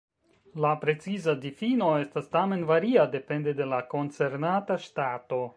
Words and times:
La 0.63 0.71
preciza 0.85 1.35
difino 1.43 1.91
estas 2.05 2.33
tamen 2.37 2.65
varia, 2.73 3.07
depende 3.19 3.57
de 3.63 3.71
la 3.75 3.85
koncernata 3.95 4.83
ŝtato. 4.89 5.45